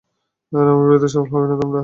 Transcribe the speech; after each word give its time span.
আমার 0.51 0.75
বিরুদ্ধে 0.81 1.09
সফল 1.09 1.31
হবে 1.33 1.47
না 1.47 1.55
তোমরা। 1.61 1.79